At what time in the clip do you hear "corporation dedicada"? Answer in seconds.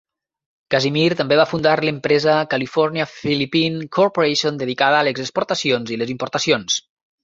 4.01-5.03